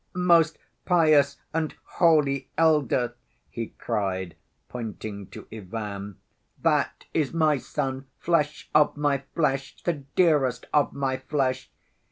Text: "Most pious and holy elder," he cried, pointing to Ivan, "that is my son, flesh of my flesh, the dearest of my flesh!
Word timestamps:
"Most 0.15 0.57
pious 0.83 1.37
and 1.53 1.75
holy 1.83 2.49
elder," 2.57 3.13
he 3.51 3.67
cried, 3.77 4.35
pointing 4.67 5.27
to 5.27 5.47
Ivan, 5.53 6.17
"that 6.63 7.05
is 7.13 7.35
my 7.35 7.59
son, 7.59 8.07
flesh 8.17 8.67
of 8.73 8.97
my 8.97 9.19
flesh, 9.35 9.75
the 9.83 9.93
dearest 9.93 10.65
of 10.73 10.91
my 10.93 11.17
flesh! 11.17 11.69